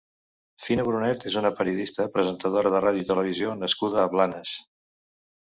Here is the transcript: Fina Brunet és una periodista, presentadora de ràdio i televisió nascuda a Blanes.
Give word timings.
Fina 0.67 0.85
Brunet 0.87 1.25
és 1.31 1.35
una 1.41 1.51
periodista, 1.59 2.07
presentadora 2.17 2.73
de 2.77 2.81
ràdio 2.89 3.05
i 3.05 3.07
televisió 3.13 3.55
nascuda 3.65 4.03
a 4.07 4.11
Blanes. 4.17 4.59